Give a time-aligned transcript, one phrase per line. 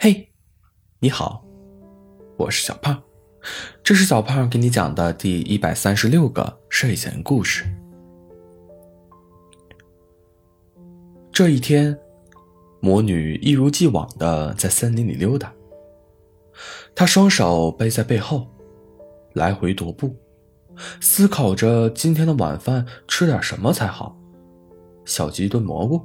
[0.00, 0.32] 嘿，
[1.00, 1.44] 你好，
[2.36, 3.02] 我是小胖，
[3.82, 7.64] 这是小胖给你讲的第一百三十六个睡前故事。
[11.32, 11.98] 这一天，
[12.78, 15.52] 魔女一如既往的在森林里溜达，
[16.94, 18.46] 她双手背在背后，
[19.32, 20.14] 来回踱步，
[21.00, 24.16] 思考着今天的晚饭吃点什么才好：
[25.04, 26.00] 小鸡炖蘑菇，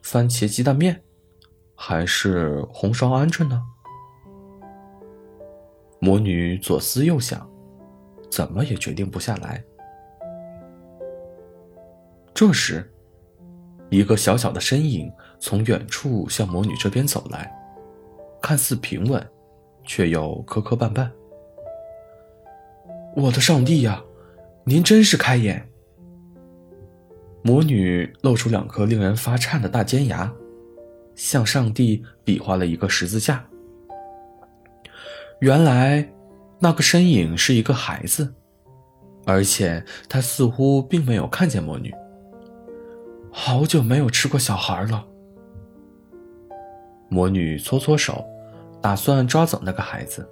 [0.00, 1.02] 番茄鸡蛋面。
[1.82, 3.62] 还是红烧鹌鹑呢？
[5.98, 7.48] 魔女左思右想，
[8.30, 9.64] 怎么也决定不下来。
[12.34, 12.92] 这时，
[13.88, 17.50] 一个小小的身影从远处向魔女这边走来，
[18.42, 19.26] 看似平稳，
[19.82, 21.10] 却又磕磕绊绊。
[23.16, 24.04] 我的上帝呀，
[24.64, 25.66] 您真是开眼！
[27.42, 30.30] 魔女露出两颗令人发颤的大尖牙。
[31.20, 33.44] 向上帝比划了一个十字架。
[35.40, 36.10] 原来，
[36.58, 38.32] 那个身影是一个孩子，
[39.26, 41.94] 而且他似乎并没有看见魔女。
[43.30, 45.06] 好久没有吃过小孩了。
[47.10, 48.24] 魔女搓搓手，
[48.80, 50.26] 打算抓走那个孩子。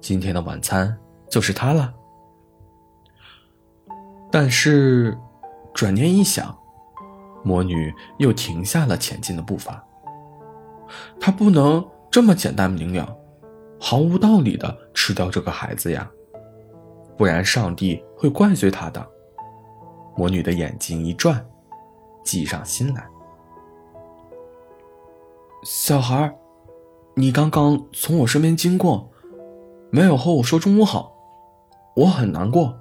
[0.00, 0.96] 今天的晚餐
[1.28, 1.92] 就是他了。
[4.30, 5.18] 但是，
[5.74, 6.56] 转念一想，
[7.42, 9.84] 魔女又停下了前进的步伐。
[11.20, 13.16] 他不能这么简单明了、
[13.80, 16.10] 毫无道理的吃掉这个孩子呀，
[17.16, 19.06] 不然上帝会怪罪他的。
[20.16, 21.44] 魔女的眼睛一转，
[22.24, 23.06] 计上心来。
[25.64, 26.34] 小孩，
[27.14, 29.08] 你刚刚从我身边经过，
[29.90, 31.12] 没有和我说中午好，
[31.94, 32.74] 我很难过。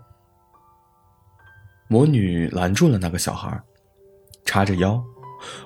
[1.88, 3.62] 魔女拦住了那个小孩，
[4.44, 5.02] 叉着腰，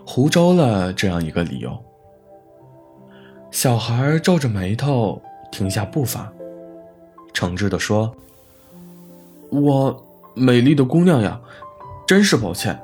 [0.06, 1.72] 胡诌了这样一个理由。
[3.62, 6.34] 小孩皱着眉头，停下步伐，
[7.32, 8.12] 诚挚地说
[9.54, 11.40] ：“我美丽的姑娘呀，
[12.08, 12.82] 真是抱歉，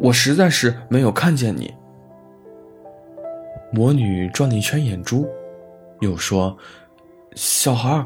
[0.00, 1.74] 我实在是没有看见你。”
[3.70, 5.28] 魔女转了一圈眼珠，
[6.00, 6.56] 又说
[7.36, 8.02] ：“小孩，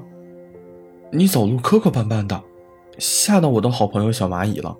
[1.12, 2.42] 你走路磕磕绊绊的，
[2.98, 4.76] 吓到我的好朋友小蚂蚁了，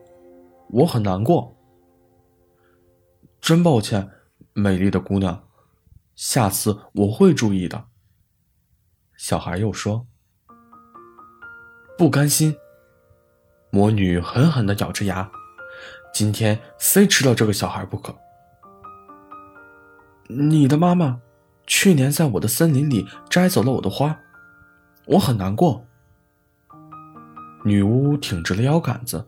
[0.72, 1.55] 我很难过。
[3.41, 4.11] 真抱歉，
[4.55, 5.41] 美丽的姑娘。”
[6.22, 7.87] 下次我会注意的。
[9.16, 10.06] 小孩又说
[11.99, 12.56] ：“不甘心。”
[13.71, 15.28] 魔女狠狠的咬着牙，
[16.15, 18.16] 今天非吃了这个小孩不可。
[20.28, 21.21] 你的妈妈
[21.66, 24.16] 去年在我的森林里摘走了我的花，
[25.06, 25.84] 我很难过。
[27.65, 29.27] 女巫挺直了腰杆子，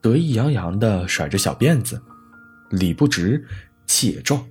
[0.00, 2.02] 得意洋洋的甩着小辫子，
[2.70, 3.46] 理不直，
[3.84, 4.42] 气也壮。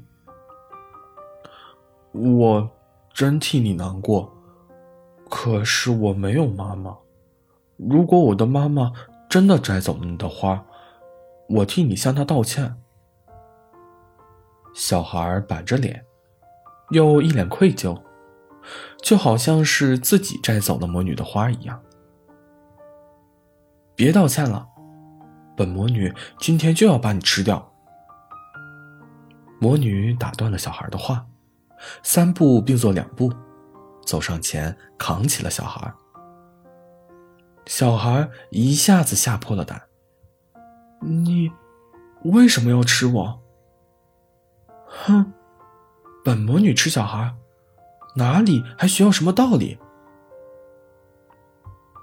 [2.11, 2.69] 我
[3.13, 4.31] 真替你难过，
[5.29, 6.97] 可是我没有妈妈。
[7.75, 8.91] 如果我的妈妈
[9.29, 10.63] 真的摘走了你的花，
[11.47, 12.75] 我替你向她道歉。
[14.73, 16.03] 小孩板着脸，
[16.89, 17.99] 又一脸愧疚，
[19.01, 21.79] 就好像是自己摘走了魔女的花一样。
[23.95, 24.67] 别道歉了，
[25.55, 27.71] 本魔女今天就要把你吃掉。
[29.59, 31.25] 魔女打断了小孩的话。
[32.03, 33.31] 三步并作两步，
[34.05, 35.93] 走上前扛起了小孩。
[37.65, 39.81] 小孩一下子吓破了胆
[41.01, 41.51] ：“你
[42.23, 43.41] 为什么要吃我
[44.87, 45.33] ？”“哼，
[46.23, 47.35] 本魔女吃小孩，
[48.15, 49.77] 哪里还需要什么道理？”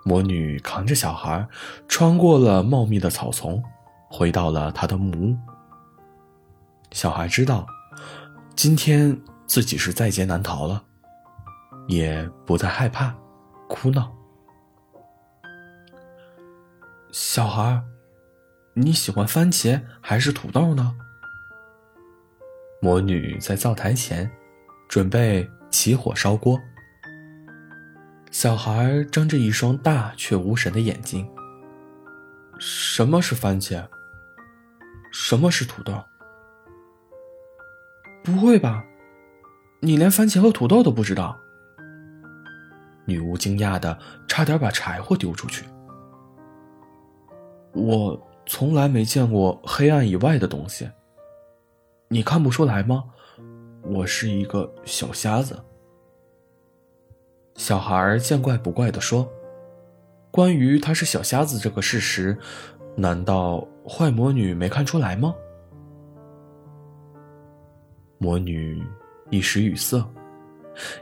[0.04, 1.48] 魔女扛着小孩，
[1.88, 3.64] 穿过了茂密的草丛，
[4.10, 5.34] 回到了她的木屋。
[6.92, 7.66] 小孩知道，
[8.54, 9.18] 今天。
[9.46, 10.82] 自己是在劫难逃了，
[11.86, 13.14] 也不再害怕、
[13.68, 14.12] 哭闹。
[17.12, 17.82] 小孩，
[18.72, 20.96] 你喜欢番茄还是土豆呢？
[22.80, 24.30] 魔女在灶台前
[24.88, 26.60] 准备起火烧锅。
[28.30, 31.26] 小孩睁着一双大却无神的眼睛。
[32.58, 33.86] 什么是番茄？
[35.12, 36.04] 什么是土豆？
[38.24, 38.84] 不会吧？
[39.84, 41.38] 你连番茄和土豆都不知道？
[43.04, 45.66] 女巫惊讶的差点把柴火丢出去。
[47.74, 50.88] 我从来没见过黑暗以外的东西。
[52.08, 53.04] 你看不出来吗？
[53.82, 55.62] 我是一个小瞎子。
[57.56, 59.30] 小孩见怪不怪的说
[60.32, 62.38] ：“关于他是小瞎子这个事实，
[62.96, 65.34] 难道坏魔女没看出来吗？”
[68.16, 68.82] 魔女。
[69.30, 70.04] 一时语塞，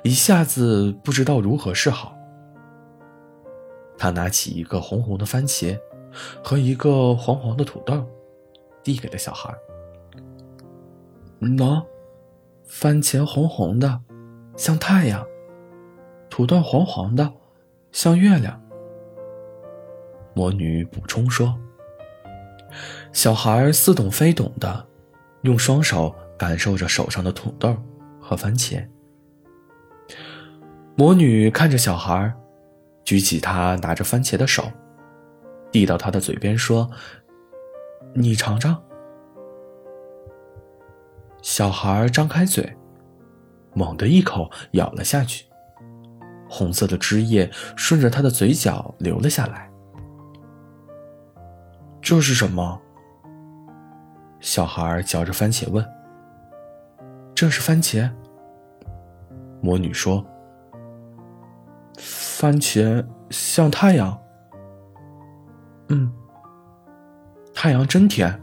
[0.02, 2.16] 一下子不知道如何是好。
[3.98, 5.78] 他拿起一个红红的番茄
[6.42, 8.04] 和一个黄黄的土豆，
[8.82, 9.54] 递给了小孩。
[11.40, 11.84] 喏，
[12.64, 14.00] 番茄红红的，
[14.56, 15.24] 像太阳；
[16.30, 17.32] 土豆黄黄的，
[17.90, 18.60] 像月亮。
[20.34, 21.56] 魔女补充说。
[23.12, 24.86] 小孩似懂非懂的，
[25.42, 27.76] 用双手感受着手上的土豆
[28.32, 28.82] 和番茄。
[30.96, 32.32] 魔女看着小孩，
[33.04, 34.64] 举起他拿着番茄的手，
[35.70, 36.90] 递到他的嘴边说
[38.16, 38.82] ：“你尝尝。”
[41.42, 42.74] 小孩张开嘴，
[43.74, 45.44] 猛地一口咬了下去，
[46.48, 49.70] 红色的汁液顺着他的嘴角流了下来。
[52.00, 52.80] 这是什么？
[54.40, 55.86] 小孩嚼着番茄问
[57.34, 58.10] ：“这是番茄。”
[59.62, 60.24] 魔女说
[61.96, 64.20] ：“番茄像太阳。
[65.88, 66.12] ”“嗯，
[67.54, 68.38] 太阳真甜。”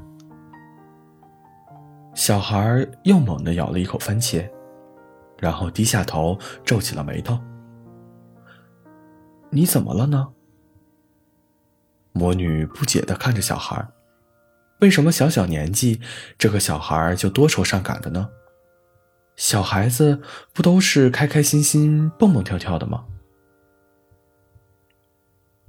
[2.15, 4.49] 小孩又猛地咬了一口番茄，
[5.37, 7.37] 然后低下头皱起了眉头。
[9.51, 10.29] “你怎么了呢？”
[12.13, 13.85] 魔女不解的看着小孩。
[14.79, 15.99] 为什么小小年纪，
[16.37, 18.29] 这个小孩就多愁善感的呢？
[19.39, 20.21] 小孩子
[20.51, 23.05] 不都是开开心心、蹦蹦跳跳的吗？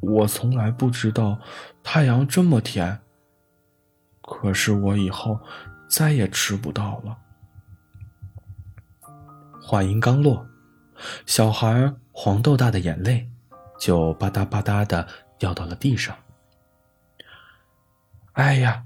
[0.00, 1.38] 我从来不知道
[1.84, 3.00] 太阳这么甜。
[4.22, 5.38] 可是我以后
[5.88, 7.16] 再也吃不到了。
[9.62, 10.44] 话音刚落，
[11.24, 13.30] 小孩黄豆大的眼泪
[13.78, 15.06] 就吧嗒吧嗒的
[15.38, 16.16] 掉到了地上。
[18.32, 18.84] 哎呀！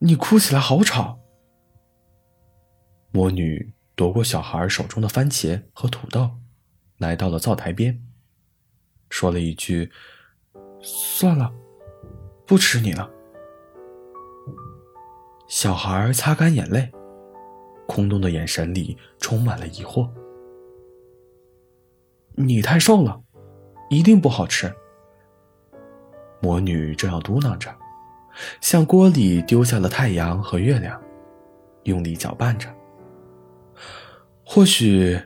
[0.00, 1.18] 你哭起来好吵。
[3.10, 6.30] 魔女夺过小孩手中的番茄和土豆，
[6.98, 8.00] 来到了灶台边，
[9.10, 9.90] 说了一句
[10.80, 11.52] ：“算了，
[12.46, 13.10] 不吃你了。”
[15.50, 16.92] 小孩擦干眼泪，
[17.88, 20.08] 空洞的眼神里充满了疑惑。
[22.38, 23.20] “你太瘦了，
[23.90, 24.72] 一定不好吃。”
[26.40, 27.76] 魔女正要嘟囔着。
[28.60, 31.02] 向锅里丢下了太阳和月亮，
[31.82, 32.72] 用力搅拌着。
[34.50, 35.20] 或许，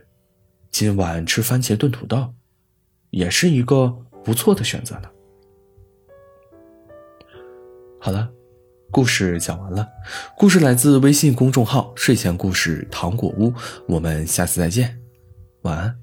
[0.72, 2.34] 今晚吃番茄炖土豆，
[3.10, 3.88] 也是一个
[4.24, 5.08] 不错的选择呢。
[8.00, 8.28] 好了，
[8.90, 9.88] 故事讲完了。
[10.36, 13.54] 故事来自微信公众号“睡前故事糖果屋”。
[13.86, 15.00] 我们下次再见，
[15.62, 16.01] 晚安。